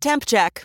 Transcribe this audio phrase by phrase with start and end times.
[0.00, 0.64] Temp check.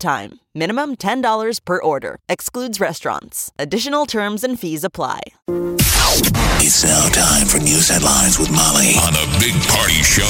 [0.01, 0.39] time.
[0.53, 2.17] Minimum $10 per order.
[2.27, 3.51] Excludes restaurants.
[3.57, 5.21] Additional terms and fees apply.
[6.59, 10.27] It's now time for news headlines with Molly on a big party show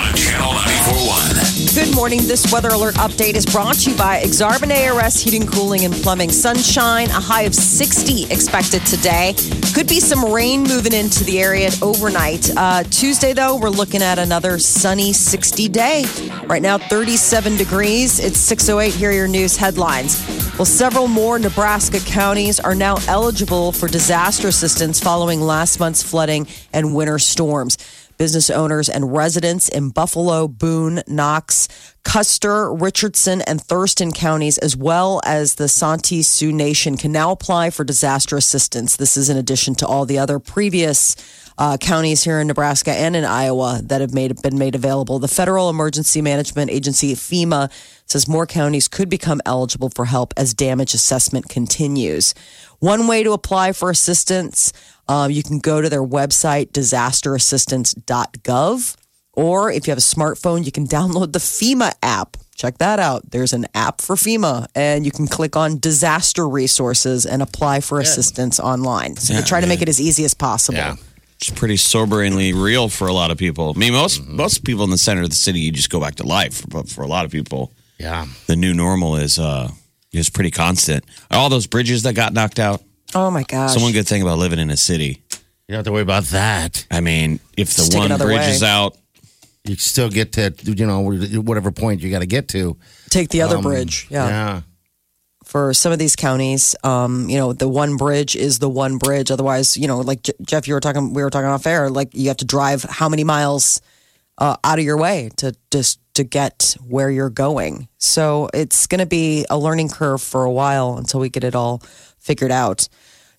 [0.00, 1.57] on Channel 941.
[1.74, 2.20] Good morning.
[2.22, 6.30] This weather alert update is brought to you by Exarban ARS Heating, Cooling, and Plumbing.
[6.30, 9.34] Sunshine, a high of 60 expected today.
[9.74, 12.50] Could be some rain moving into the area overnight.
[12.56, 16.04] Uh, Tuesday, though, we're looking at another sunny 60 day.
[16.46, 18.18] Right now, 37 degrees.
[18.18, 18.94] It's 608.
[18.94, 20.26] Here are your news headlines.
[20.58, 26.48] Well, several more Nebraska counties are now eligible for disaster assistance following last month's flooding
[26.72, 27.76] and winter storms.
[28.18, 31.68] Business owners and residents in Buffalo, Boone, Knox,
[32.04, 37.70] Custer, Richardson, and Thurston counties, as well as the Santee Sioux Nation, can now apply
[37.70, 38.96] for disaster assistance.
[38.96, 41.16] This is in addition to all the other previous
[41.58, 45.18] uh, counties here in Nebraska and in Iowa that have made been made available.
[45.18, 47.70] The Federal Emergency Management Agency FEMA
[48.06, 52.32] says more counties could become eligible for help as damage assessment continues.
[52.78, 54.72] One way to apply for assistance,
[55.08, 58.96] um, you can go to their website disasterassistance.gov,
[59.32, 62.36] or if you have a smartphone, you can download the FEMA app.
[62.56, 63.30] Check that out.
[63.30, 68.00] There's an app for FEMA, and you can click on disaster resources and apply for
[68.00, 69.16] assistance online.
[69.16, 70.78] So they try to make it as easy as possible.
[70.78, 70.96] Yeah.
[71.40, 73.72] It's pretty soberingly real for a lot of people.
[73.76, 74.34] I mean, most Mm-hmm.
[74.36, 76.64] most people in the center of the city, you just go back to life.
[76.68, 78.26] But for a lot of people, Yeah.
[78.48, 79.70] the new normal is uh
[80.10, 81.04] is pretty constant.
[81.30, 82.82] All those bridges that got knocked out.
[83.14, 83.74] Oh my gosh.
[83.74, 85.22] So one good thing about living in a city.
[85.30, 86.86] You don't have to worry about that.
[86.90, 88.50] I mean, if the Just take one another bridge way.
[88.50, 88.96] is out,
[89.64, 91.00] You still get to, you know,
[91.42, 92.76] whatever point you got to get to.
[93.10, 94.06] Take the other Um, bridge.
[94.08, 94.26] Yeah.
[94.28, 94.60] Yeah.
[95.44, 99.30] For some of these counties, um, you know, the one bridge is the one bridge.
[99.30, 101.90] Otherwise, you know, like J- Jeff, you were talking, we were talking off air.
[101.90, 103.80] Like you have to drive how many miles
[104.38, 107.88] uh, out of your way to just to get where you're going.
[107.98, 111.54] So it's going to be a learning curve for a while until we get it
[111.54, 111.82] all
[112.18, 112.88] figured out.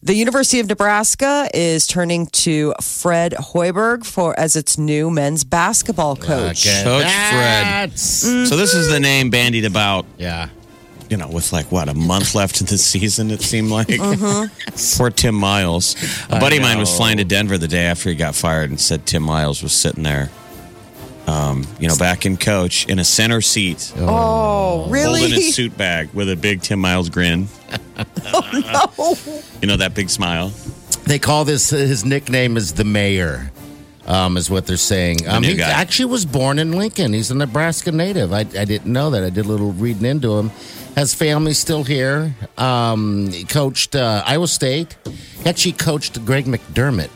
[0.02, 6.16] The University of Nebraska is turning to Fred Hoiberg for as its new men's basketball
[6.16, 6.66] coach.
[6.66, 6.84] Okay.
[6.86, 7.90] Coach Fred.
[7.92, 10.48] That's- So this is the name bandied about, Yeah.
[11.10, 13.30] you know, with like what a month left in the season.
[13.30, 14.98] It seemed like mm-hmm.
[14.98, 15.98] poor Tim Miles.
[16.30, 18.80] A buddy of mine was flying to Denver the day after he got fired and
[18.80, 20.30] said Tim Miles was sitting there,
[21.28, 25.20] um, you know, back in coach in a center seat, Oh, really?
[25.22, 27.48] holding his suit bag with a big Tim Miles grin.
[28.34, 28.50] oh,
[28.98, 29.18] no.
[29.62, 30.52] You know that big smile.
[31.06, 33.52] They call this, his nickname is the mayor,
[34.08, 35.28] um, is what they're saying.
[35.28, 35.70] Um, new he guy.
[35.70, 37.14] actually was born in Lincoln.
[37.14, 38.32] He's a Nebraska native.
[38.34, 39.24] I, I didn't know that.
[39.24, 40.50] I did a little reading into him.
[40.96, 42.36] Has family still here.
[42.58, 44.98] Um, he coached uh, Iowa State.
[45.44, 47.10] He actually coached Greg McDermott.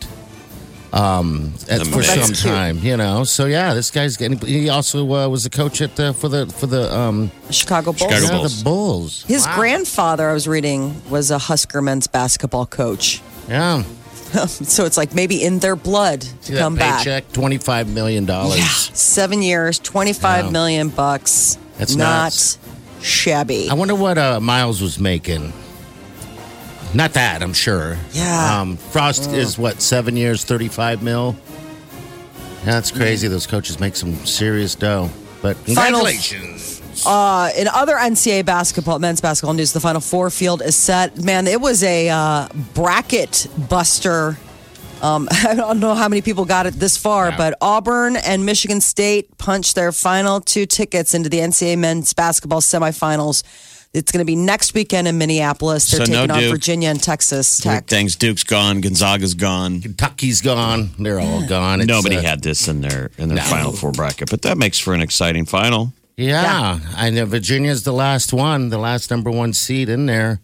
[0.94, 2.22] Um, at, for Amazing.
[2.24, 2.38] some cute.
[2.54, 3.24] time, you know.
[3.24, 4.38] So yeah, this guy's getting.
[4.38, 8.00] He also uh, was a coach at the, for the for the um Chicago Bulls.
[8.12, 8.58] Chicago yeah, Bulls.
[8.60, 9.24] the Bulls.
[9.24, 9.56] His Wow.
[9.56, 13.22] grandfather, I was reading, was a Husker men's basketball coach.
[13.50, 13.82] Yeah,
[14.48, 17.00] So it's like maybe in their blood to See that come back.
[17.00, 18.60] paycheck, twenty five million dollars.
[18.60, 20.52] Yeah, seven years, twenty-five Yeah.
[20.52, 21.58] million bucks.
[21.80, 22.60] That's not nuts.
[23.02, 23.68] shabby.
[23.68, 25.54] I wonder what uh, Miles was making.
[26.94, 27.98] Not that, I'm sure.
[28.12, 28.60] Yeah.
[28.62, 31.36] Um, Frost is what seven years, thirty-five mil.
[32.60, 33.28] Yeah, that's crazy.
[33.28, 35.10] Those coaches make some serious dough.
[35.42, 36.82] But congratulations.
[37.06, 41.18] Uh, in other NCAA basketball, men's basketball news, the Final Four field is set.
[41.18, 44.38] Man, it was a uh, bracket buster.
[45.02, 47.38] Um, I don't know how many people got it this far, Yeah.
[47.38, 52.62] but Auburn and Michigan State punched their final two tickets into the NCAA men's basketball
[52.62, 53.44] semifinals.
[53.94, 55.92] It's going to be next weekend in Minneapolis.
[55.92, 56.52] They're So no taking on Duke.
[56.52, 57.86] Virginia and Texas Tech.
[57.86, 58.16] Thanks.
[58.16, 58.82] Duke's gone.
[58.82, 59.82] Gonzaga's gone.
[59.82, 60.90] Kentucky's gone.
[60.98, 61.80] They're all gone.
[61.82, 64.80] It's, Nobody uh, had this in their in their final four bracket, but that makes
[64.80, 65.94] for an exciting final.
[66.18, 70.42] Yeah, I know Virginia's the last one, the last number one seed in there.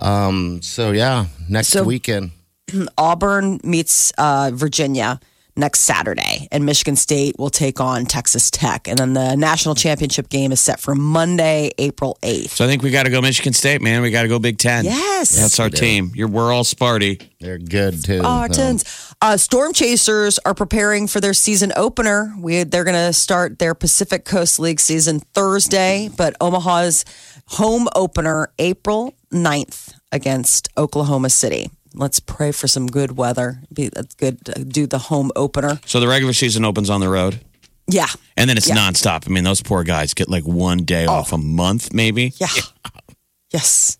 [0.00, 2.32] Um, so yeah, next So- weekend.
[2.98, 5.20] Auburn meets uh, Virginia.
[5.56, 8.88] Next Saturday, and Michigan State will take on Texas Tech.
[8.88, 12.50] And then the national championship game is set for Monday, April 8th.
[12.50, 14.02] So I think we got to go Michigan State, man.
[14.02, 14.84] We got to go Big Ten.
[14.84, 15.36] Yes.
[15.36, 16.12] That's our team.
[16.14, 17.22] You're, we're all Sparty.
[17.40, 18.20] They're good too.
[18.20, 19.14] Spartans.
[19.20, 22.34] Uh, Storm Chasers are preparing for their season opener.
[22.38, 27.04] We, they're going to start their Pacific Coast League season Thursday, but Omaha's
[27.46, 31.70] home opener April 9th against Oklahoma City.
[31.94, 33.60] Let's pray for some good weather.
[33.72, 34.44] Be that's good.
[34.46, 35.80] to Do the home opener.
[35.86, 37.40] So the regular season opens on the road,
[37.88, 38.06] Yeah.
[38.36, 38.76] and then it's Yeah.
[38.76, 39.26] nonstop.
[39.26, 42.32] I mean, those poor guys get like one day off a month, maybe.
[42.38, 42.48] Yeah.
[43.52, 43.98] Yes.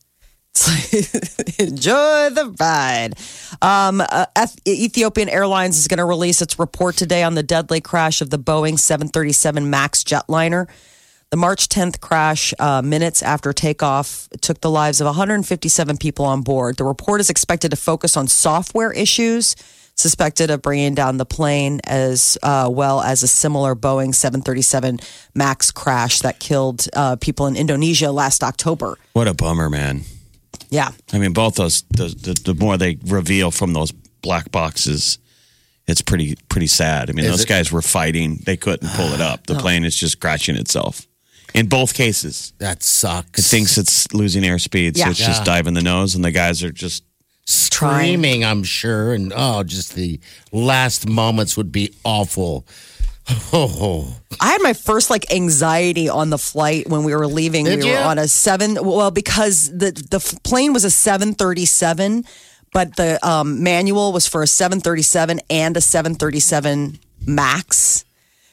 [0.66, 0.92] Like,
[1.58, 3.14] enjoy the ride.
[3.62, 4.26] Um, uh,
[4.68, 8.38] Ethiopian Airlines is going to release its report today on the deadly crash of the
[8.38, 10.66] Boeing 737 MAX jetliner.
[11.32, 16.42] The March 10th crash, uh, minutes after takeoff, took the lives of 157 people on
[16.42, 16.76] board.
[16.76, 19.56] The report is expected to focus on software issues
[19.94, 24.98] suspected of bringing down the plane, as uh, well as a similar Boeing 737
[25.34, 28.98] MAX crash that killed uh, people in Indonesia last October.
[29.14, 30.02] What a bummer, man.
[30.68, 30.90] Yeah.
[31.14, 31.80] I mean, both those.
[31.92, 33.90] The, the, the more they reveal from those
[34.20, 35.18] black boxes,
[35.86, 37.08] it's pretty pretty sad.
[37.08, 39.46] I mean, Is those it- guys were fighting; they couldn't pull it up.
[39.46, 41.06] The plane is just crashing itself.
[41.54, 43.38] In both cases, That sucks.
[43.40, 45.10] it thinks it's losing airspeed, so Yeah.
[45.10, 45.44] it's just Yeah.
[45.44, 47.02] diving the nose, and the guys are just
[47.44, 49.12] screaming, I'm sure.
[49.12, 50.18] And oh, just the
[50.52, 52.64] last moments would be awful.
[53.52, 57.64] Oh, I had my first like anxiety on the flight when we were leaving.
[57.66, 57.92] Did we you?
[57.92, 58.76] were on a seven.
[58.84, 62.24] Well, because the the f- plane was a seven thirty seven,
[62.72, 66.98] but the um, manual was for a seven thirty seven and a seven thirty seven
[67.24, 68.04] max.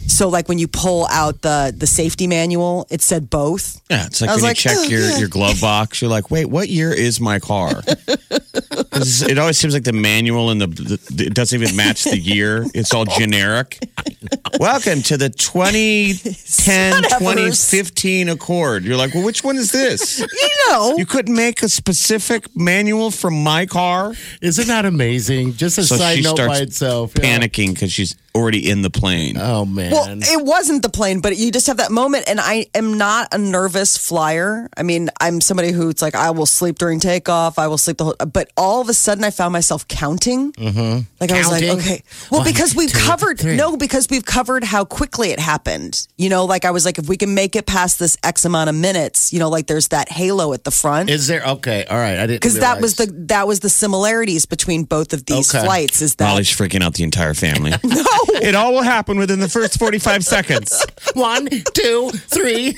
[0.08, 3.82] So like when you pull out the the safety manual, it said both.
[3.90, 4.06] yeah.
[4.08, 6.46] It's like when was you check "Oh, your, yeah." your glove box, you're like, wait,
[6.46, 7.84] what year is my car?
[7.88, 12.66] it always seems like the manual and the, the it doesn't even match the year.
[12.74, 13.78] It's all generic.
[14.60, 17.20] Welcome to the 2010 Whatevers.
[17.20, 18.84] 2015 Accord.
[18.84, 20.20] You're like, well, which one is this?
[20.40, 24.14] You know, You couldn't make a specific manual for my car?
[24.42, 25.54] isn't that amazing?
[25.54, 27.14] Just a So side she note by itself.
[27.14, 29.38] panicking because she's already in the plane.
[29.40, 29.92] Oh man.
[29.92, 32.26] Well, it wasn't the plane, but you just have that moment.
[32.28, 34.70] And I am not a nervous flyer.
[34.78, 37.58] I mean, I'm somebody who's like, I will sleep during takeoff.
[37.60, 38.16] I will sleep the whole.
[38.32, 40.52] But all of a sudden, I found myself counting.
[40.54, 41.00] Mm-hmm.
[41.20, 43.56] Like I was like, okay, well, One, because we've two, covered three.
[43.56, 46.08] no, because we've covered how quickly it happened.
[46.18, 48.70] You know, like I was like, if we can make it past this X amount
[48.70, 51.10] of minutes, you know, like there's that halo at the front.
[51.10, 51.86] Is there okay?
[51.86, 55.26] All right, I didn't Because that was the that was the similarities between both of
[55.26, 55.64] these Okay.
[55.66, 56.02] flights.
[56.02, 57.72] Is that Molly's freaking out the entire family.
[57.84, 58.04] no?
[58.42, 60.86] it all will happen within the first 45 seconds.
[61.14, 62.78] one, two, three,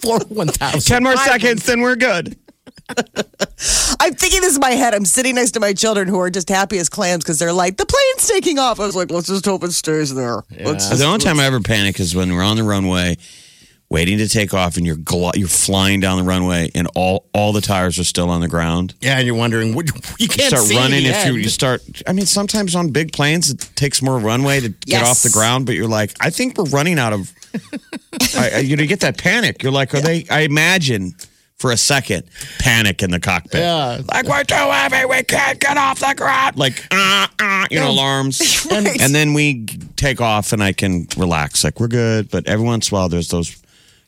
[0.00, 0.80] four, one thousand.
[0.80, 2.36] 10 more seconds, then we're good.
[4.00, 4.94] I'm thinking this in my head.
[4.94, 7.76] I'm sitting next to my children who are just happy as clams because they're like,
[7.76, 8.80] the plane's taking off.
[8.80, 10.42] I was like, let's just hope it stays there.
[10.60, 13.16] Let's the only time I ever panic is when we're on the runway,
[13.92, 17.52] waiting to take off, and you're gl- you're flying down the runway, and all all
[17.52, 18.94] the tires are still on the ground.
[19.00, 21.42] Yeah, and you're wondering, what- you You can't start see running the if you, end.
[21.44, 21.82] you start.
[22.06, 25.08] I mean, sometimes on big planes it takes more runway to get Yes.
[25.08, 27.32] off the ground, but you're like, I think we're running out of.
[28.36, 29.62] I, I- you know, you get that panic.
[29.62, 30.24] You're like, are they?
[30.30, 31.14] I imagine.
[31.58, 32.24] For a second,
[32.58, 33.60] panic in the cockpit.
[33.60, 34.00] Yeah.
[34.12, 35.04] Like, we're too heavy.
[35.04, 36.56] We can't get off the ground.
[36.58, 38.66] Like, uh, uh, you know, alarms.
[38.68, 39.00] Right.
[39.00, 41.62] And then we take off and I can relax.
[41.62, 42.32] Like, we're good.
[42.32, 43.62] But every once in a while, there's those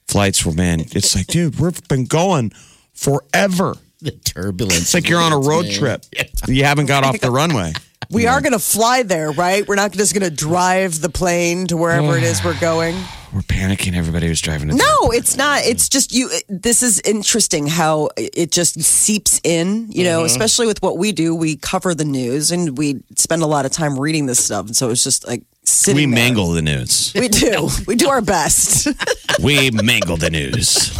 [0.08, 2.52] flights were, man, it's like, dude, we've been going
[2.92, 3.74] forever.
[4.00, 4.82] the turbulence.
[4.82, 6.04] It's like you're on a road trip.
[6.46, 7.72] You haven't got off the runway.
[8.10, 9.66] we are going to fly there, right?
[9.66, 12.94] We're not just going to drive the plane to wherever it is we're going.
[13.32, 13.96] We're panicking.
[13.96, 14.74] Everybody who's driving it.
[14.74, 15.62] No, it's not.
[15.64, 16.30] It's just you.
[16.48, 20.26] This is interesting how it just seeps in, you know, mm-hmm.
[20.26, 21.34] especially with what we do.
[21.34, 24.66] We cover the news and we spend a lot of time reading this stuff.
[24.66, 25.53] And so it's just like sitting
[25.88, 26.08] We there.
[26.08, 27.12] mangle the news.
[27.14, 27.68] We do.
[27.86, 28.88] We do our best.
[29.42, 30.96] We mangle the news.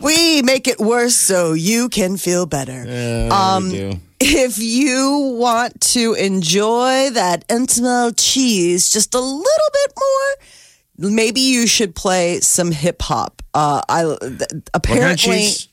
[0.00, 3.28] we make it worse so you can feel better.
[3.32, 3.92] Um, do.
[4.20, 11.66] if you want to enjoy that Entenmann's cheese just a little bit more, maybe you
[11.66, 13.42] should play some hip hop.
[13.54, 15.68] Uh, I th- What kind of apparently cheese?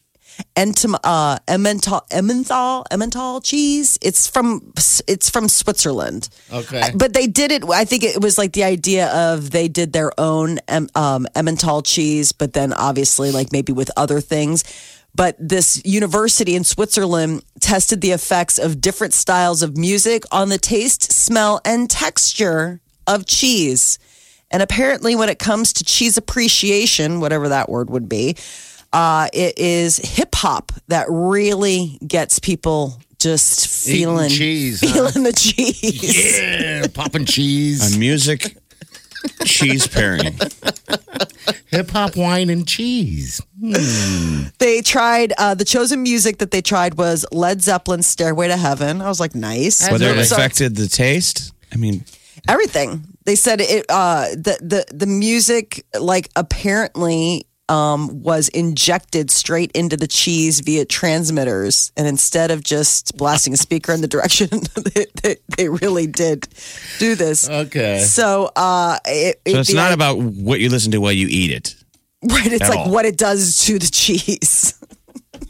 [0.56, 3.98] Entom, uh, Emmental, Emmenthal, Emmental cheese.
[4.02, 4.74] It's from
[5.08, 6.30] it's from Switzerland.
[6.52, 6.92] Okay.
[6.96, 7.64] but they did it.
[7.70, 10.88] I think it was like the idea of they did their own um,
[11.36, 14.64] Emmental cheese, but then obviously like maybe with other things.
[15.16, 20.60] But this university in Switzerland tested the effects of different styles of music on the
[20.60, 23.98] taste, smell, and texture of cheese.
[24.52, 28.36] And apparently, when it comes to cheese appreciation, whatever that word would be,
[28.94, 34.94] uh, it is hip hop that really gets people just feeling cheese, huh?
[34.94, 36.40] feeling the cheese.
[36.40, 38.56] Yeah, popping cheese, A music
[39.44, 40.38] cheese pairing.
[41.68, 43.42] hip hop, wine, and cheese.
[44.60, 49.02] They tried uh, the chosen music that they tried was Led Zeppelin's "Stairway to Heaven."
[49.02, 49.90] I was like, nice.
[49.90, 52.06] Whether it affected the taste, I mean,
[52.48, 53.04] everything.
[53.26, 53.86] They said it.
[53.90, 60.86] Uh, the the the music, like apparently, um, was injected straight into the cheese via
[60.86, 64.50] transmitters, and instead of just blasting a speaker in the direction,
[64.94, 66.48] they, they, they really did
[67.00, 67.50] do this.
[67.50, 68.00] Okay.
[68.00, 71.76] So, uh, it, so it's not about what you listen to while you eat it.
[72.24, 72.52] right.
[72.52, 72.92] It's like all.
[72.92, 74.74] what it does to the cheese.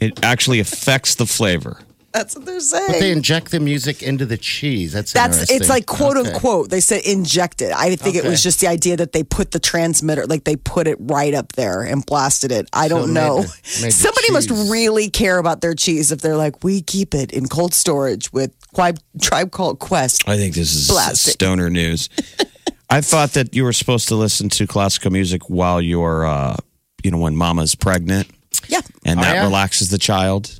[0.00, 1.80] It actually affects the flavor.
[2.12, 2.86] That's what they're saying.
[2.88, 4.92] But they inject the music into the cheese.
[4.92, 5.56] That's That's interesting.
[5.58, 6.32] it's like quote Okay.
[6.32, 6.70] unquote.
[6.70, 7.70] They said injected.
[7.72, 10.86] I think it was just the idea that they put the transmitter, like they put
[10.86, 12.68] it right up there and blasted it.
[12.72, 13.38] I don't it know.
[13.40, 17.14] made the- made Somebody must really care about their cheese if they're like, we keep
[17.14, 20.28] it in cold storage with Tribe, tribe called Quest.
[20.28, 21.32] I think this is Blasting.
[21.32, 22.08] stoner news.
[22.90, 26.56] I thought that you were supposed to listen to classical music while you're, uh,
[27.04, 28.28] you know, when mama's pregnant,
[28.68, 29.44] Yeah, and Oh, that yeah?
[29.44, 30.58] relaxes the child.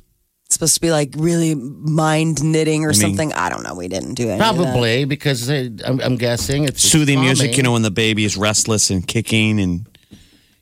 [0.61, 3.31] It's supposed to be like really mind knitting or mean- something.
[3.33, 3.75] I don't know.
[3.75, 4.55] We didn't do any of that.
[4.55, 8.35] Probably because they, I'm, I'm guessing it's Soothing music, you know, when the baby is
[8.35, 9.87] restless and kicking, and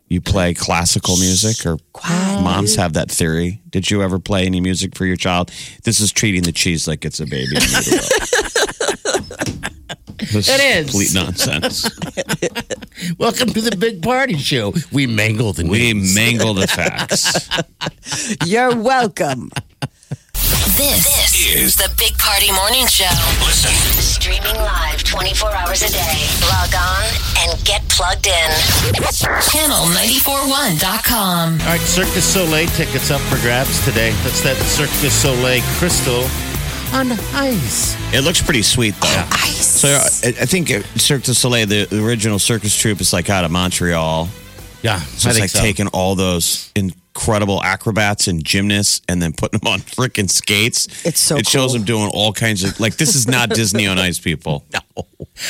[0.08, 3.60] you play classical music, or moms have that theory.
[3.72, 5.51] Did you ever play any music for your child?
[5.84, 7.56] This is treating the cheese like it's a baby.
[10.20, 10.86] This It is.
[10.89, 11.84] complete nonsense.
[13.18, 14.74] Welcome to the big party show.
[14.92, 17.50] We mangle the We mangle the facts.
[18.46, 19.51] You're welcome.
[20.78, 21.04] This,
[21.34, 23.10] This is the Big Party Morning Show.
[23.46, 23.72] listen.
[24.00, 26.28] Streaming live 24 hours a day.
[26.44, 27.04] Log on
[27.42, 28.52] and get plugged in.
[29.50, 31.60] Channel941.com.
[31.62, 34.12] All right, Cirque du Soleil tickets up for grabs today.
[34.24, 36.26] That's that Cirque du Soleil crystal
[36.94, 37.96] on ice.
[38.14, 39.24] It looks pretty sweet, though.
[39.32, 39.66] Ice.
[39.82, 43.30] So I, I think uh, Cirque du Soleil, the, the original circus troupe, is like
[43.32, 44.30] out of Montreal.
[44.84, 45.60] Yeah, So I it's think like so.
[45.60, 46.72] taking all those
[47.18, 50.88] incredible acrobats and gymnasts and then putting them on freaking skates.
[51.04, 53.98] It's so It shows them doing all kinds of like this is not Disney on
[53.98, 54.66] Ice, people.
[54.98, 55.06] No,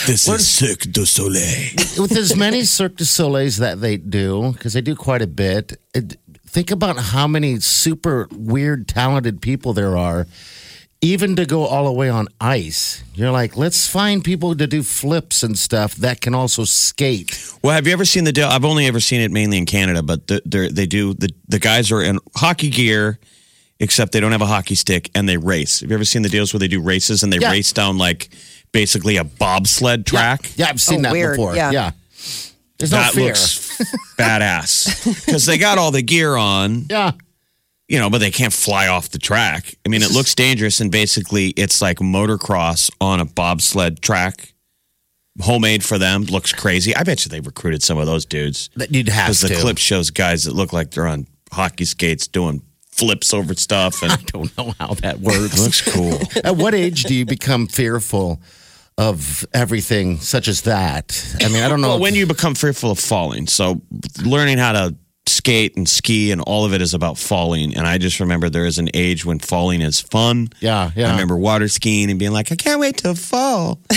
[0.05, 1.71] this is Cirque du Soleil.
[1.97, 5.79] with as many Cirque du Soleils that they do, because they do quite a bit.
[5.93, 10.27] It, think about how many super weird, talented people there are.
[11.01, 14.81] Even to go all the way on ice, you're like, let's find people to do
[14.81, 17.39] flips and stuff that can also skate.
[17.63, 18.47] Well, have you ever seen the deal?
[18.47, 21.91] I've only ever seen it mainly in Canada, but the, they're- do the the guys
[21.91, 23.19] are in hockey gear,
[23.79, 25.81] except they don't have a hockey stick and they race.
[25.81, 27.51] Have you ever seen the deals where they do races and they Yeah.
[27.51, 28.29] race down like
[28.71, 30.51] basically a bobsled track?
[30.55, 31.35] Yeah, I've seen Oh, that weird.
[31.37, 31.55] before.
[31.55, 31.91] Yeah.
[32.79, 33.25] There's no that fear.
[33.25, 33.69] looks
[34.17, 37.11] badass because they got all the gear on, yeah.
[37.87, 39.75] You know, but they can't fly off the track.
[39.85, 44.53] I mean, it looks dangerous, and basically, it's like motocross on a bobsled track,
[45.41, 46.23] homemade for them.
[46.23, 46.95] Looks crazy.
[46.95, 49.47] I bet you they recruited some of those dudes That you'd have because to.
[49.49, 54.01] the clip shows guys that look like they're on hockey skates doing flips over stuff,
[54.03, 55.59] and I don't know how that works.
[55.59, 56.19] looks cool.
[56.43, 58.41] At what age do you become fearful
[58.97, 61.37] of everything such as that?
[61.39, 61.89] I mean, I don't know.
[61.89, 63.81] Well, if- when you become fearful of falling, so
[64.25, 64.95] learning how to
[65.27, 67.75] skate and ski and all of it is about falling.
[67.75, 70.49] And I just remember there is an age when falling is fun.
[70.59, 71.07] Yeah, yeah.
[71.07, 73.79] I remember water skiing and being like, I can't wait to fall.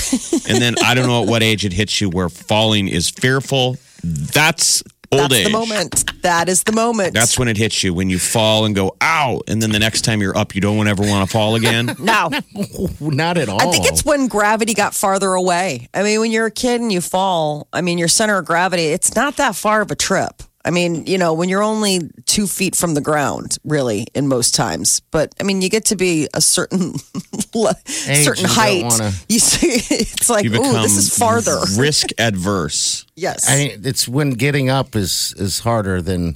[0.49, 3.77] and then I don't know at what age it hits you where falling is fearful.
[4.03, 4.83] That's
[5.13, 5.47] old That's age.
[5.47, 6.23] the moment.
[6.23, 7.15] That is the moment.
[7.15, 10.03] That's when it hits you when you fall and go ow, and then the next
[10.03, 11.87] time you're up, you don't ever want to fall again.
[11.99, 12.31] no.
[13.01, 13.61] not at all.
[13.61, 15.89] I think it's when gravity got farther away.
[15.95, 18.87] I mean, when you're a kid and you fall, I mean, your center of gravity,
[18.87, 20.43] it's not that far of a trip.
[20.63, 24.55] I mean, you know, when you're only two feet from the ground, really, in most
[24.55, 25.01] times.
[25.11, 26.95] But I mean, you get to be a certain
[27.55, 28.83] Age, certain you height.
[28.85, 31.59] wanna- You see, it's like, You oh, this is farther.
[31.79, 33.07] risk adverse.
[33.17, 33.49] yes.
[33.49, 36.33] I mean, it's when getting up is is harder than,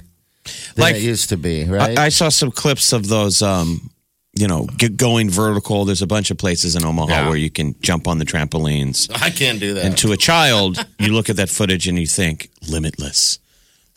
[0.75, 1.97] than Like, it used to be, right?
[1.97, 3.89] I, I saw some clips of those, um,
[4.37, 5.85] you know, get going vertical.
[5.85, 7.27] There's a bunch of places in Omaha Yeah.
[7.29, 9.09] where you can jump on the trampolines.
[9.21, 9.85] I can't do that.
[9.85, 13.39] And to a child, you look at that footage and you think, limitless.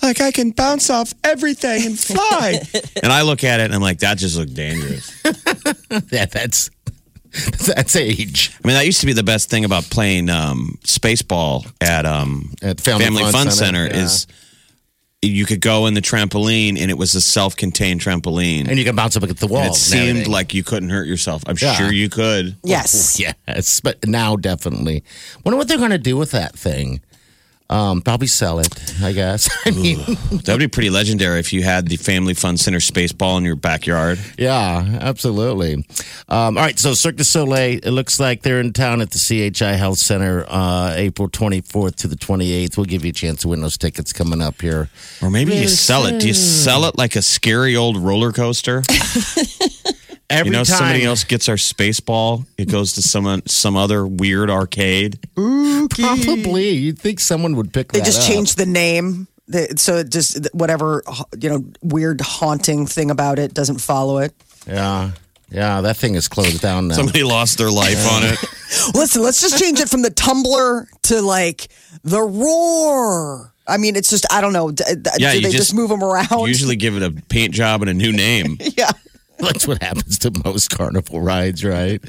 [0.02, 2.60] Like I can bounce off everything and fly.
[3.02, 5.20] and I look at it and I'm like, that just looked dangerous.
[6.10, 6.70] yeah, that's
[7.66, 8.52] that's age.
[8.64, 12.52] I mean, that used to be the best thing about playing um, Spaceball at, um,
[12.62, 14.04] At Family Fun Fun, Center, Center, yeah.
[14.04, 14.26] is
[15.20, 18.68] you could go in the trampoline and it was a self-contained trampoline.
[18.68, 19.62] And you could bounce up against the wall.
[19.62, 20.32] And it seemed everything.
[20.32, 21.42] like you couldn't hurt yourself.
[21.46, 21.74] I'm Yeah.
[21.74, 22.56] sure you could.
[22.62, 23.18] yes.
[23.20, 25.02] Yes, but now definitely.
[25.44, 27.00] Wonder what they're going to do with that thing.
[27.70, 28.68] Um, probably sell it,
[29.02, 29.48] I guess.
[29.66, 29.98] I mean,
[30.44, 33.56] That'd be pretty legendary if you had the Family Fun Center space ball in your
[33.56, 34.18] backyard.
[34.38, 35.84] yeah, absolutely.
[36.30, 39.18] Um, all right, so Cirque du Soleil, it looks like they're in town at the
[39.52, 42.78] CHI Health Center uh, April 24th to the 28th.
[42.78, 44.88] We'll give you a chance to win those tickets coming up here.
[45.20, 46.20] Or maybe you sell it.
[46.20, 48.82] Do you sell it like a scary old roller coaster?
[50.30, 52.44] Every you know, time, somebody else gets our space ball.
[52.58, 55.18] It goes to some some other weird arcade.
[55.34, 56.70] Probably.
[56.70, 58.26] You'd think someone would pick They that just up.
[58.26, 59.26] changed the name.
[59.76, 61.02] So it just whatever
[61.40, 64.34] you know weird haunting thing about it doesn't follow it.
[64.66, 65.12] Yeah.
[65.50, 66.94] Yeah, that thing is closed down now.
[66.96, 68.38] Somebody lost their life on it.
[68.94, 71.68] Listen, let's just change it from the tumbler to like
[72.04, 73.54] the roar.
[73.66, 74.70] I mean, it's just I don't know.
[74.70, 76.46] D- d- Yeah, do you they just, just move them around?
[76.46, 78.58] Usually give it a paint job and a new name.
[78.76, 78.90] yeah.
[79.38, 82.00] That's what happens to most carnival rides, right?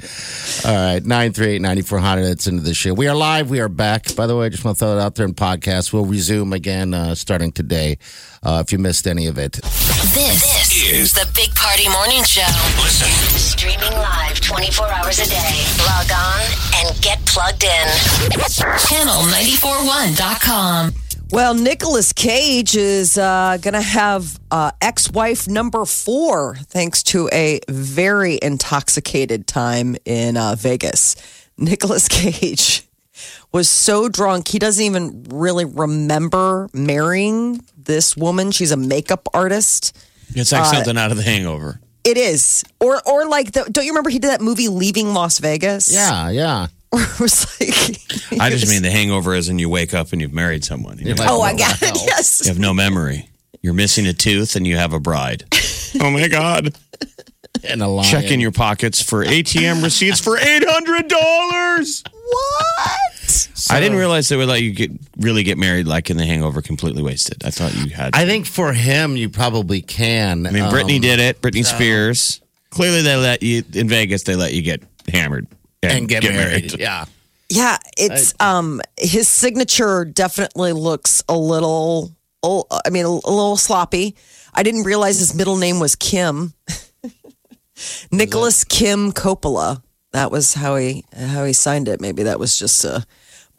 [0.66, 2.24] All right, 938 9400.
[2.24, 2.96] That's into the show.
[2.96, 3.52] We are live.
[3.52, 4.16] We are back.
[4.16, 5.94] By the way, I just want to throw it out there in podcast.
[5.94, 8.00] We'll resume again uh, starting today
[8.42, 9.52] uh, if you missed any of it.
[9.54, 12.42] This, is the Big Party Morning Show.
[12.82, 13.08] Listen.
[13.38, 15.66] Streaming live 24 hours a day.
[15.86, 16.42] Log on
[16.78, 17.88] and get plugged in.
[18.90, 21.09] Channel941.com.
[21.32, 27.60] Well, Nicolas Cage is uh, going to have uh, ex-wife number four, thanks to a
[27.70, 31.16] very intoxicated time in uh, Vegas.
[31.56, 32.84] Nicolas Cage
[33.52, 38.50] was so drunk he doesn't even really remember marrying this woman.
[38.50, 39.96] She's a makeup artist.
[40.30, 41.80] It's like something out of the hangover.
[42.04, 45.38] It is, or or like, the, don't you remember he did that movie Leaving Las
[45.40, 45.94] Vegas?
[45.94, 46.68] Yeah, yeah.
[46.94, 48.00] it was like.
[48.40, 50.98] I just mean the hangover is when you wake up and you've married someone.
[50.98, 51.96] You, know, like, Oh, I what got it.
[52.06, 52.42] Yes.
[52.46, 53.30] you have no memory.
[53.62, 55.44] You're missing a tooth and you have a bride.
[56.02, 56.76] oh my God.
[57.64, 58.10] And a lion.
[58.10, 62.04] Checking your pockets for ATM receipts for $800.
[62.14, 63.00] What?
[63.70, 66.62] I didn't realize they would let you get really get married like in the hangover
[66.62, 67.44] completely wasted.
[67.46, 68.16] I thought you had.
[68.16, 70.48] I think for him, you probably can.
[70.48, 71.42] I mean, Britney um, did it.
[71.42, 72.42] Britney Spears.
[72.70, 74.24] Clearly, they let you in Vegas.
[74.24, 74.82] They let you get
[75.12, 75.48] hammered
[75.84, 76.80] and get, married.
[76.80, 77.06] Yeah.
[77.50, 83.58] Yeah, it's um his signature definitely looks a little oh, I mean a, a little
[83.58, 84.16] sloppy.
[84.54, 86.54] I didn't realize his middle name was Kim.
[88.12, 89.82] Nicolas Kim Coppola.
[90.12, 92.02] That was how he how he signed it.
[92.02, 93.06] Maybe that was just a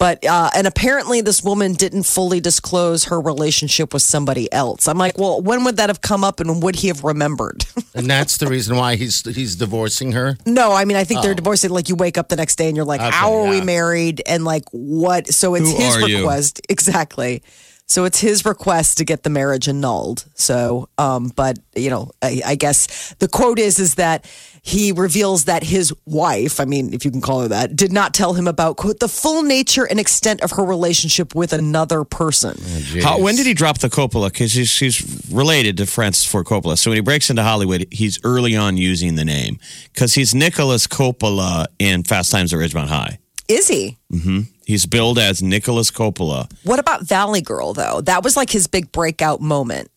[0.01, 4.89] but uh, and apparently this woman didn't fully disclose her relationship with somebody else.
[4.89, 7.67] I'm like, well, when would that have come up and would he have remembered?
[7.93, 10.39] And that's the reason why he's he's divorcing her.
[10.47, 11.71] No, I mean, I think they're divorcing.
[11.71, 14.23] Like, you wake up the next day and you're like, Okay, how are we married?
[14.27, 15.27] And like, what?
[15.27, 16.19] So it's Who his are you?
[16.19, 16.61] request.
[16.69, 17.43] Exactly.
[17.87, 20.25] So it's his request to get the marriage annulled.
[20.35, 24.25] So, um, but you know, I, I guess the quote is is that
[24.63, 28.15] he reveals that his wife, I mean, if you can call her that, did not
[28.15, 32.57] tell him about quote the full nature and extent of her relationship with another person.
[33.03, 34.33] How, when did he drop the Coppola?
[34.33, 36.79] Because he's, he's related to Francis Ford Coppola.
[36.79, 39.59] So when he breaks into Hollywood, he's early on using the name
[39.93, 43.19] because he's Nicolas Coppola in Fast Times at Ridgemont High.
[43.49, 43.99] Is he?
[44.13, 44.41] Mm-hmm.
[44.65, 48.01] He's billed as Nicolas Coppola, What about Valley Girl though?
[48.03, 49.91] That was like his big breakout moment.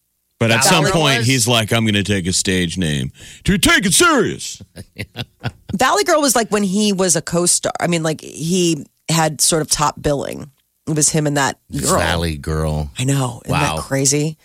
[0.44, 3.12] But at some point was- he's like, "I'm going to take a stage name
[3.46, 4.62] to take it serious."
[5.74, 7.72] Valley Girl was like when he was a co-star.
[7.80, 10.52] I mean, like he had sort of top billing.
[10.88, 11.98] It was him and that girl.
[11.98, 12.92] Valley girl.
[13.00, 13.42] I know.
[13.46, 13.76] Isn't Wow.
[13.78, 14.38] that crazy?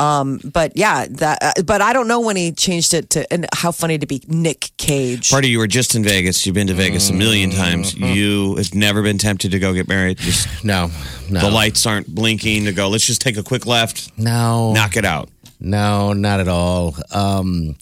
[0.00, 1.38] Um, but yeah, that.
[1.40, 3.32] Uh, but I don't know when he changed it to.
[3.32, 5.30] And how funny to be Nick Cage.
[5.30, 6.44] Party, you were just in Vegas.
[6.44, 7.60] You've been to Vegas a million Mm-hmm.
[7.60, 7.94] times.
[7.94, 10.18] You have never been tempted to go get married.
[10.18, 10.90] Just No,
[11.30, 11.38] no.
[11.40, 12.88] the lights aren't blinking to go.
[12.88, 14.72] Let's just take a quick left, No.
[14.72, 15.28] knock it out.
[15.60, 16.94] No, not at all.
[17.10, 17.76] Um,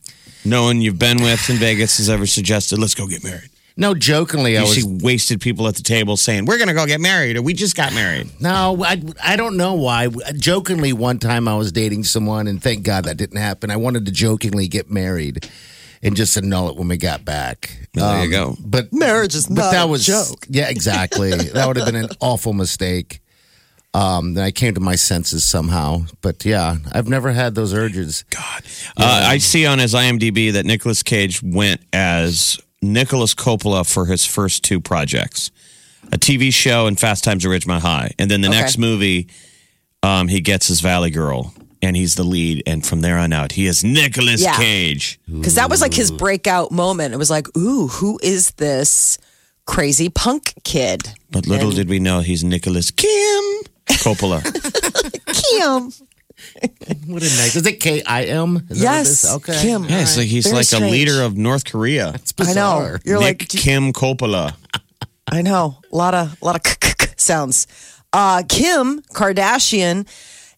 [0.44, 3.48] No one you've been with in Vegas has ever suggested, let's go get married.
[3.76, 4.74] no, jokingly, I You was.
[4.76, 7.54] see wasted people at the table saying, we're going to go get married or we
[7.54, 8.28] just got married.
[8.40, 10.08] No, I, I don't know why.
[10.36, 13.70] Jokingly, one time I was dating someone, and thank God that didn't happen.
[13.70, 15.48] I wanted to jokingly get married
[16.02, 17.78] and just annul it when we got back.
[17.96, 18.56] Um, there you go.
[18.60, 20.44] But Marriage is but not that a was joke.
[20.50, 21.30] Yeah, exactly.
[21.30, 23.20] that would have been an awful mistake.
[23.94, 26.04] Um, then I came to my senses somehow.
[26.22, 28.24] But yeah, I've never had those urges.
[28.30, 28.62] God.
[28.96, 34.24] Uh, I see on his IMDb that Nicolas Cage went as Nicolas Coppola for his
[34.26, 35.50] first two projects
[36.12, 38.10] a TV show and Fast Times at Ridgemont High.
[38.18, 38.58] And then the Okay.
[38.60, 39.28] next movie,
[40.02, 41.54] um, he gets his Valley Girl.
[41.84, 44.56] And he's the lead, and from there on out, he is Nicolas Yeah.
[44.56, 45.18] Cage.
[45.28, 47.12] because that was like his breakout moment.
[47.12, 49.18] It was like, ooh, who is this
[49.66, 51.12] crazy punk kid?
[51.32, 53.44] But little did we know he's Nicolas Kim
[53.86, 54.42] Coppola.
[55.26, 55.92] Kim.
[57.06, 57.56] What a nice.
[57.56, 58.66] Is it K I M?
[58.70, 59.60] Yes, Okay.
[59.62, 59.84] Kim.
[59.84, 60.84] yeah, it's like he's Very like strange.
[60.86, 62.12] a leader of North Korea.
[62.14, 62.96] It's I know.
[63.04, 64.54] You're Nick like, Kim Coppola.
[65.30, 65.78] I know.
[65.92, 66.62] A lot of, a lot of
[67.16, 67.66] sounds.
[68.12, 70.06] Uh, Kim Kardashian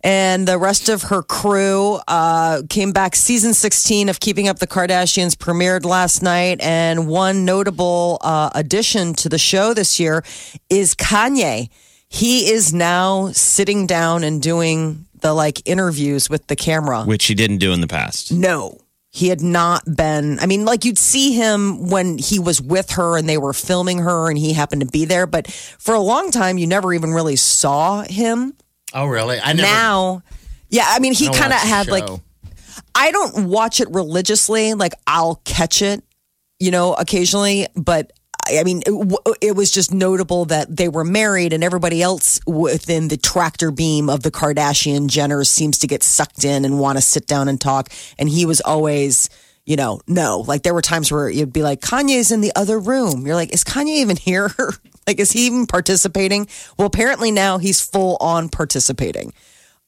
[0.03, 3.15] and the rest of her crew uh, came back.
[3.15, 6.61] Season 16 of Keeping Up the Kardashians premiered last night.
[6.61, 10.25] And one notable uh, addition to the show this year
[10.71, 11.69] is Kanye.
[12.15, 17.03] He is now sitting down and doing the like interviews with the camera.
[17.03, 18.33] which he didn't do in the past.
[18.33, 18.79] No,
[19.11, 20.39] he had not been.
[20.39, 23.99] I mean, like you'd see him when he was with her and they were filming
[23.99, 25.27] her and he happened to be there.
[25.27, 28.55] But for a long time, you never even really saw him.
[28.93, 29.41] Oh, really?
[29.41, 29.63] I never.
[29.63, 30.23] now,
[30.69, 32.23] yeah, I mean, he I don't kind of watch the had like, show.
[32.95, 34.75] I don't watch it religiously.
[34.75, 36.05] Like, I'll catch it,
[36.61, 37.67] you know, occasionally.
[37.75, 38.13] But
[38.47, 43.09] I mean, it, it was just notable that they were married and everybody else within
[43.09, 47.03] the tractor beam of the Kardashian Jenners seems to get sucked in and want to
[47.03, 47.91] sit down and talk.
[48.19, 49.31] And he was always,
[49.65, 50.41] you know, no.
[50.41, 53.27] Like, there were times where you'd be like, Kanye's in the other room.
[53.27, 54.51] You're like, is Kanye even here?
[55.07, 56.49] like, is he even participating?
[56.79, 59.33] Well, apparently now he's full on participating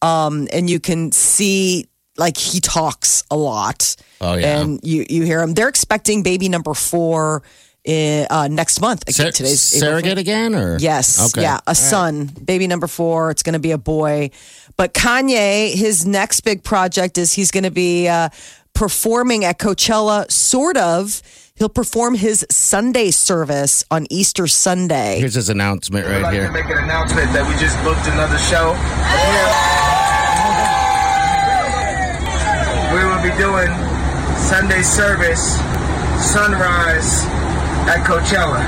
[0.03, 3.97] um, and you can see like he talks a lot.
[4.21, 4.61] Oh, yeah.
[4.61, 5.55] and you you hear him.
[5.55, 7.43] They're expecting baby number four
[7.87, 9.05] uh, next month.
[9.11, 11.33] Sur- Again, today's April surrogate again, or Yes.
[11.33, 11.43] Okay.
[11.43, 11.61] Yeah.
[11.67, 13.31] A son, baby number four.
[13.31, 14.31] It's going to be a boy.
[14.77, 18.29] But Kanye, his next big project is he's going to be uh,
[18.75, 21.23] performing at Coachella, sort of.
[21.55, 25.19] He'll perform his Sunday service on Easter Sunday.
[25.19, 26.53] Here's his announcement right like here.
[26.53, 28.77] make an announcement that we just booked another show.
[32.93, 33.73] We will be doing
[34.37, 35.57] Sunday service,
[36.21, 37.25] sunrise
[37.89, 38.65] at Coachella.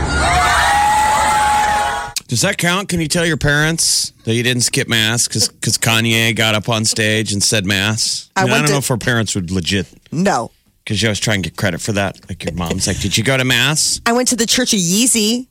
[2.29, 2.89] Does that count?
[2.91, 6.85] Can you tell your parents that you didn't skip mass because Kanye got up on
[6.85, 8.29] stage and said mass?
[8.37, 10.51] I I, mean, I went don't to- know if our parents would legit No.
[10.85, 12.19] because you always try and get credit for that.
[12.29, 14.79] Like your mom's like, "Did you go to mass?" I went to the Church of
[14.81, 15.47] Yeezy.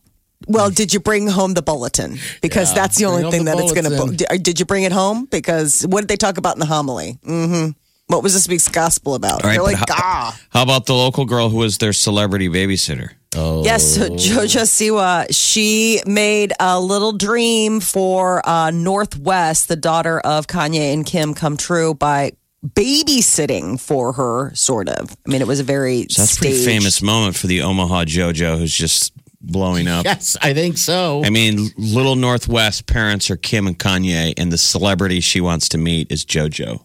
[0.48, 2.20] Well, did you bring home the bulletin?
[2.44, 3.90] Because Yeah, that's the only thing home that the it's going to.
[3.98, 4.44] bulletin.
[4.44, 5.26] Did you bring it home?
[5.32, 7.18] Because what did they talk about in the homily?
[7.26, 7.72] Mm-hmm.
[8.06, 9.44] What was this week's gospel about?
[9.44, 10.40] All right, They're like, how, ah.
[10.52, 13.10] how about the local girl who was their celebrity babysitter?
[13.36, 19.76] Oh, Yes, so Jojo Siwa, she made a little dream for uh, North West, the
[19.76, 22.32] daughter of Kanye and Kim, come true by
[22.66, 25.16] babysitting for her, sort of.
[25.26, 28.06] I mean, it was a very So that's a pretty famous moment for the Omaha
[28.06, 30.06] JoJo who's just blowing up.
[30.06, 31.24] Yes, I think so.
[31.24, 35.70] I mean, Little North West parents are Kim and Kanye, and the celebrity she wants
[35.70, 36.84] to meet is JoJo.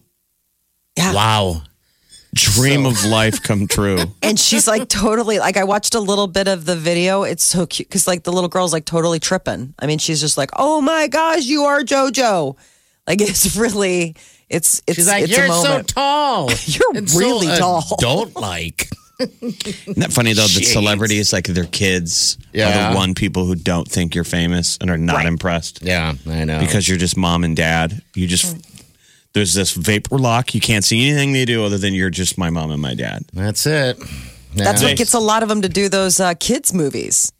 [0.97, 1.13] Yeah.
[1.13, 1.63] wow.
[2.33, 3.97] Dream of life come true.
[4.21, 7.23] and she's like totally like I watched a little bit of the video.
[7.23, 9.73] It's so cute because like the little girl's like totally tripping.
[9.79, 12.55] I mean, she's just like, "Oh my gosh, you are JoJo!"
[13.07, 14.15] Like it's really,
[14.49, 16.49] it's it's She's like, it's you're a so tall.
[16.65, 18.89] You're And so really tall." Don't like.
[19.19, 20.41] Isn't that funny though?
[20.41, 20.73] That Jeez.
[20.73, 24.97] celebrities, like their kids, are the one people who don't think you're famous and are
[24.97, 26.59] not impressed Yeah, I know.
[26.59, 28.01] because you're just mom and dad.
[28.15, 28.57] You just
[29.33, 30.53] there's this vapor lock.
[30.55, 33.25] You can't see anything they do other than you're just my mom and my dad.
[33.33, 33.97] that's it.
[34.55, 37.31] That's what gets a lot of them to do those uh, kids movies.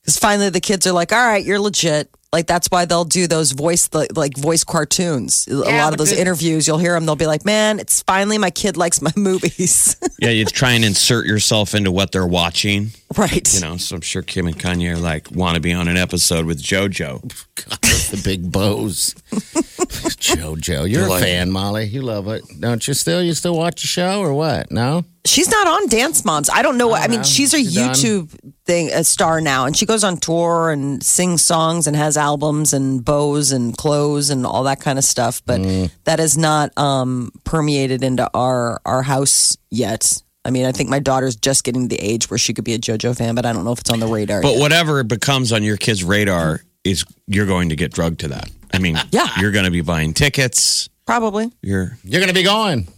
[0.00, 3.26] Because finally the kids are like, "All right, you're legit." Like that's why they'll do
[3.26, 5.46] those voice like voice cartoons.
[5.48, 7.04] a Yeah, lot of those interviews, you'll hear them.
[7.04, 10.82] They'll be like, "Man, it's finally my kid likes my movies." Yeah, you try and
[10.84, 12.90] insert yourself into what they're watching.
[13.18, 13.54] Right.
[13.54, 15.96] You know, so I'm sure Kim and Kanye are like want to be on an
[15.96, 17.20] episode with JoJo.
[17.54, 19.14] God, the big bows.
[19.30, 21.84] JoJo, you're a like- fan, Molly.
[21.86, 22.94] You love it, don't you?
[22.94, 24.70] Still, you still watch the show or what?
[24.70, 25.04] No.
[25.24, 26.50] She's not on Dance Moms.
[26.50, 26.88] I don't know.
[26.88, 27.22] what I mean, know.
[27.22, 27.94] she's a She's done.
[27.94, 32.16] YouTube thing, a star now, and she goes on tour and sings songs and has
[32.16, 35.40] albums and bows and clothes and all that kind of stuff.
[35.46, 35.90] But Mm.
[36.04, 40.20] that is not um, permeated into our our house yet.
[40.44, 42.74] I mean, I think my daughter's just getting to the age where she could be
[42.74, 44.42] a JoJo fan, but I don't know if it's on the radar.
[44.42, 44.60] But yet.
[44.60, 48.50] whatever it becomes on your kid's radar is you're going to get drugged to that.
[48.72, 49.28] I mean, Yeah.
[49.38, 50.88] you're going to be buying tickets.
[51.06, 51.50] Probably.
[51.62, 52.88] You're You're going to be going.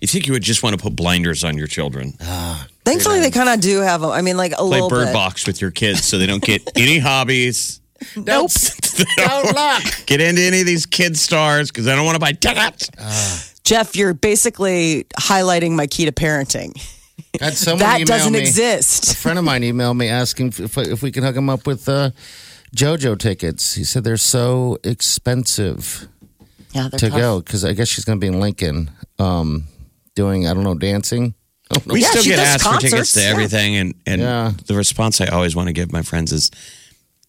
[0.00, 2.12] you think you would just want to put blinders on your children?
[2.20, 4.10] Ah, Thankfully, they kind of do have them.
[4.10, 5.12] I mean, like a Play little bird bit.
[5.14, 7.80] box with your kids so they don't get any hobbies.
[8.16, 8.50] Nope.
[9.16, 10.06] Don't look.
[10.06, 12.90] Get into any of these kid stars because I don't want to buy tickets.
[12.98, 13.44] Ah.
[13.70, 16.72] Jeff, you're basically highlighting my key to parenting.
[17.40, 18.40] Had someone That doesn't me.
[19.12, 21.88] A friend of mine emailed me asking if, if we can hook him up with
[21.88, 22.10] uh,
[22.74, 23.74] JoJo tickets.
[23.74, 26.08] He said they're so expensive
[26.72, 27.18] Yeah, they're to tough.
[27.18, 29.66] go because I guess she's going to be in Lincoln um,
[30.16, 31.34] doing, I don't know, dancing.
[31.86, 33.26] We Yeah, still get does asked for tickets concerts, to yeah.
[33.28, 34.52] everything, and and Yeah.
[34.66, 36.50] the response I always want to give my friends is,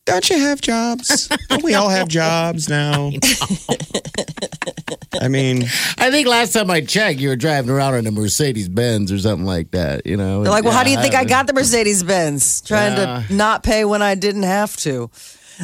[0.06, 1.28] "Don't you have jobs?
[1.50, 3.12] Don't we all have jobs now?"
[5.22, 5.64] I mean,
[5.98, 9.20] I think last time I checked, you were driving around in a Mercedes Benz or
[9.20, 10.06] something like that.
[10.08, 12.62] You know, They're like, well, how do you Yeah, think I got the Mercedes Benz?
[12.62, 13.24] Trying Yeah.
[13.28, 15.12] to not pay when I didn't have to.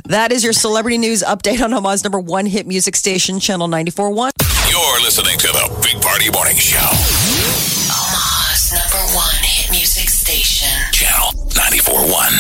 [0.06, 4.32] That is your celebrity news update on Omaha's number one hit music station, Channel 94.1.
[4.70, 6.78] You're listening to the Big Party Morning Show.
[6.78, 10.70] Omaha's number one hit music station.
[10.92, 12.40] Channel 94.1.